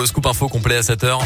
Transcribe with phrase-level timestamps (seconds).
[0.00, 1.18] Le scoop info complet à 7h.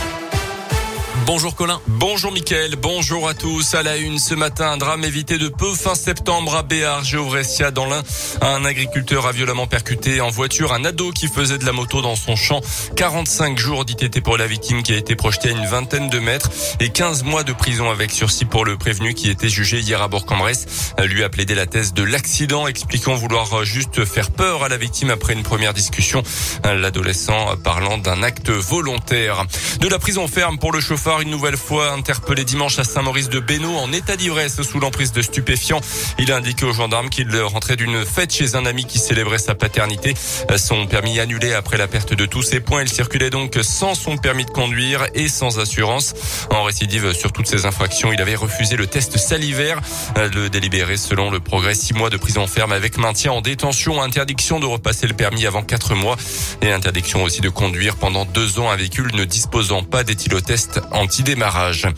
[1.24, 1.80] Bonjour Colin.
[1.86, 3.74] Bonjour Mickaël, bonjour à tous.
[3.74, 7.70] À la une ce matin, un drame évité de peu fin septembre à Béar, Géovressia
[7.70, 8.02] dans l'Ain.
[8.40, 12.16] Un agriculteur a violemment percuté en voiture un ado qui faisait de la moto dans
[12.16, 12.60] son champ.
[12.96, 16.50] 45 jours d'ITT pour la victime qui a été projetée à une vingtaine de mètres
[16.80, 20.08] et 15 mois de prison avec sursis pour le prévenu qui était jugé hier à
[20.08, 20.94] Bourg-en-Bresse.
[21.04, 25.10] Lui a plaidé la thèse de l'accident, expliquant vouloir juste faire peur à la victime
[25.10, 26.24] après une première discussion.
[26.64, 29.44] L'adolescent parlant d'un acte volontaire.
[29.78, 33.40] De la prison ferme pour le chauffeur une nouvelle fois interpellé dimanche à Saint-Maurice de
[33.40, 35.80] Bénaud en état d'ivresse sous l'emprise de stupéfiants.
[36.18, 39.54] Il a indiqué aux gendarmes qu'il rentrait d'une fête chez un ami qui célébrait sa
[39.54, 40.14] paternité.
[40.56, 42.82] Son permis annulé après la perte de tous ses points.
[42.82, 46.14] Il circulait donc sans son permis de conduire et sans assurance.
[46.50, 49.80] En récidive sur toutes ces infractions, il avait refusé le test salivaire.
[50.16, 54.60] Le délibéré selon le progrès, six mois de prison ferme avec maintien en détention, interdiction
[54.60, 56.16] de repasser le permis avant quatre mois
[56.62, 61.88] et interdiction aussi de conduire pendant deux ans un véhicule ne disposant pas d'éthylotest anti-démarrage.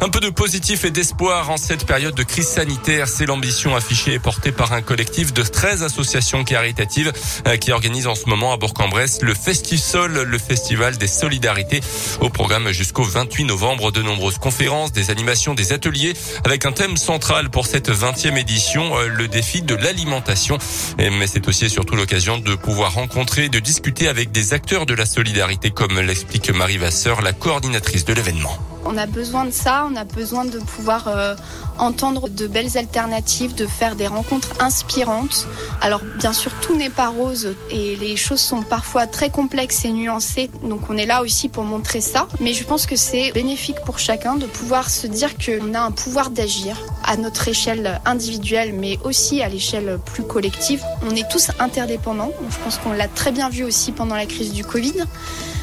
[0.00, 4.14] Un peu de positif et d'espoir en cette période de crise sanitaire, c'est l'ambition affichée
[4.14, 7.12] et portée par un collectif de 13 associations caritatives
[7.46, 11.80] euh, qui organisent en ce moment à Bourg-en-Bresse le Festisol, le festival des solidarités.
[12.20, 16.96] Au programme jusqu'au 28 novembre, de nombreuses conférences, des animations, des ateliers avec un thème
[16.96, 20.58] central pour cette 20e édition, euh, le défi de l'alimentation.
[20.98, 24.94] Mais c'est aussi et surtout l'occasion de pouvoir rencontrer, de discuter avec des acteurs de
[24.94, 28.53] la solidarité comme l'explique Marie Vasseur, la coordinatrice de l'événement.
[28.86, 31.34] On a besoin de ça, on a besoin de pouvoir euh,
[31.78, 35.46] entendre de belles alternatives, de faire des rencontres inspirantes.
[35.80, 39.90] Alors bien sûr, tout n'est pas rose et les choses sont parfois très complexes et
[39.90, 42.28] nuancées, donc on est là aussi pour montrer ça.
[42.40, 45.90] Mais je pense que c'est bénéfique pour chacun de pouvoir se dire qu'on a un
[45.90, 50.82] pouvoir d'agir à notre échelle individuelle, mais aussi à l'échelle plus collective.
[51.10, 54.52] On est tous interdépendants, je pense qu'on l'a très bien vu aussi pendant la crise
[54.52, 55.04] du Covid.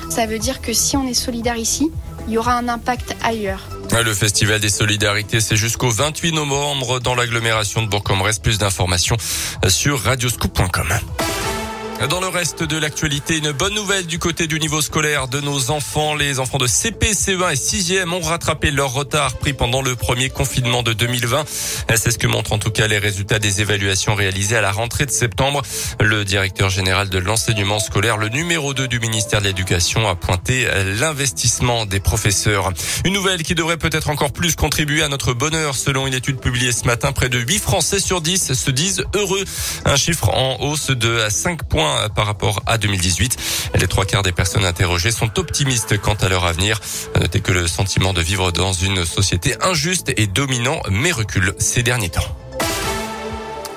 [0.10, 1.90] Ça veut dire que si on est solidaire ici,
[2.28, 3.62] il y aura un impact ailleurs.
[4.04, 8.40] Le Festival des Solidarités, c'est jusqu'au 28 novembre dans l'agglomération de Bourg-en-Bresse.
[8.40, 9.18] Plus d'informations
[9.68, 10.88] sur radioscoop.com.
[12.10, 15.70] Dans le reste de l'actualité, une bonne nouvelle du côté du niveau scolaire de nos
[15.70, 16.16] enfants.
[16.16, 20.30] Les enfants de CP, CE1 et 6e ont rattrapé leur retard pris pendant le premier
[20.30, 21.46] confinement de 2020.
[21.96, 25.06] C'est ce que montrent en tout cas les résultats des évaluations réalisées à la rentrée
[25.06, 25.62] de septembre.
[26.00, 30.68] Le directeur général de l'enseignement scolaire, le numéro 2 du ministère de l'Éducation, a pointé
[31.00, 32.72] l'investissement des professeurs.
[33.06, 35.76] Une nouvelle qui devrait peut-être encore plus contribuer à notre bonheur.
[35.76, 39.44] Selon une étude publiée ce matin, près de 8 Français sur 10 se disent heureux.
[39.86, 43.38] Un chiffre en hausse de 5 points par rapport à 2018.
[43.76, 46.80] Les trois quarts des personnes interrogées sont optimistes quant à leur avenir.
[47.20, 51.84] Notez que le sentiment de vivre dans une société injuste est dominant mais recule ces
[51.84, 52.41] derniers temps.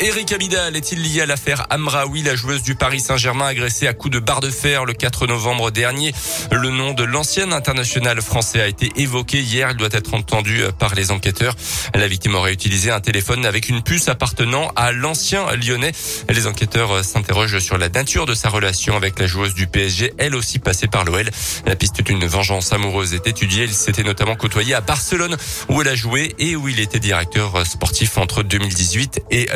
[0.05, 4.13] Eric Abidal est-il lié à l'affaire Amraoui, la joueuse du Paris Saint-Germain agressée à coups
[4.13, 6.13] de barre de fer le 4 novembre dernier?
[6.53, 9.71] Le nom de l'ancien international français a été évoqué hier.
[9.71, 11.57] Il doit être entendu par les enquêteurs.
[11.95, 15.93] La victime aurait utilisé un téléphone avec une puce appartenant à l'ancien lyonnais.
[16.29, 20.35] Les enquêteurs s'interrogent sur la nature de sa relation avec la joueuse du PSG, elle
[20.35, 21.31] aussi passée par l'OL.
[21.65, 23.65] La piste d'une vengeance amoureuse est étudiée.
[23.65, 25.39] Il s'était notamment côtoyé à Barcelone
[25.71, 29.49] où elle a joué et où il était directeur sportif entre 2018 et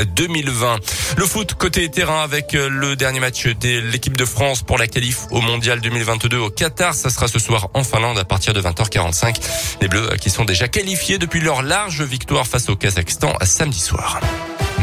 [0.42, 0.78] 2020.
[1.16, 4.86] Le foot côté terrain avec euh, le dernier match de l'équipe de France pour la
[4.86, 6.94] qualif au Mondial 2022 au Qatar.
[6.94, 9.36] Ça sera ce soir en Finlande à partir de 20h45.
[9.80, 13.80] Les Bleus euh, qui sont déjà qualifiés depuis leur large victoire face au Kazakhstan samedi
[13.80, 14.20] soir.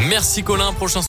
[0.08, 0.72] Merci Colin.
[0.74, 1.02] Prochain